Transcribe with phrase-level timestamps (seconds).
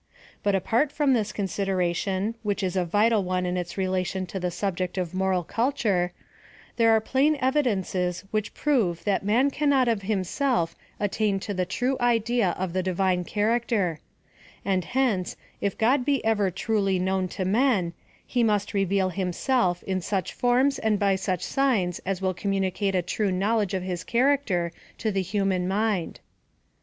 [0.41, 4.49] But apart from this consideration, which is a vital one in its relation to the
[4.49, 6.11] subject of moral culture,
[6.77, 11.97] there are plain evidences which prove that man cannot of himself attain to the true
[12.01, 13.99] idea of the Divine character;
[14.65, 17.93] and hence, if God be ever truly known to men,
[18.25, 23.03] he must reveal himself in such forms and by such signs as will communicate a
[23.03, 26.19] true knowledge of his character to the human mind.